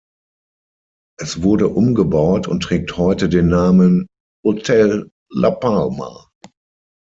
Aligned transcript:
Es 1.19 1.43
wurde 1.43 1.67
umgebaut 1.67 2.47
und 2.47 2.63
trägt 2.63 2.97
heute 2.97 3.29
den 3.29 3.49
Namen 3.49 4.07
"Hotel 4.43 5.11
La 5.29 5.51
Palma". 5.51 6.27